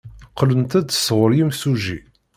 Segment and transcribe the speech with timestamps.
[0.29, 1.99] Qqlent-d sɣur yimsujji.